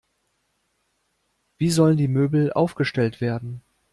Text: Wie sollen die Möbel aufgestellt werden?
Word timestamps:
Wie 1.59 1.69
sollen 1.69 1.95
die 1.95 2.07
Möbel 2.07 2.51
aufgestellt 2.51 3.21
werden? 3.21 3.61